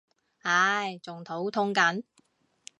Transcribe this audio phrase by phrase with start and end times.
[0.41, 2.01] 唉仲肚痛緊